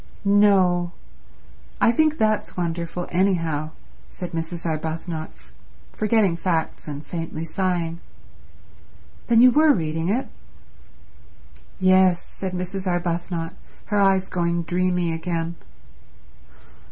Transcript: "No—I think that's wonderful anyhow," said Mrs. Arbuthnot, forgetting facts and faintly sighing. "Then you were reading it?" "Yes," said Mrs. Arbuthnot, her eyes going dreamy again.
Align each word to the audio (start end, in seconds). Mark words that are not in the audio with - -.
"No—I 0.25 1.91
think 1.91 2.17
that's 2.17 2.57
wonderful 2.57 3.07
anyhow," 3.11 3.69
said 4.09 4.31
Mrs. 4.31 4.65
Arbuthnot, 4.65 5.29
forgetting 5.93 6.35
facts 6.37 6.87
and 6.87 7.05
faintly 7.05 7.45
sighing. 7.45 7.99
"Then 9.27 9.41
you 9.41 9.51
were 9.51 9.73
reading 9.75 10.09
it?" 10.09 10.27
"Yes," 11.77 12.25
said 12.25 12.53
Mrs. 12.53 12.87
Arbuthnot, 12.87 13.53
her 13.93 13.99
eyes 13.99 14.27
going 14.27 14.63
dreamy 14.63 15.13
again. 15.13 15.53